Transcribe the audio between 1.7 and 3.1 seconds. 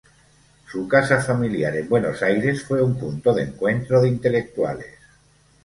en Buenos Aires fue un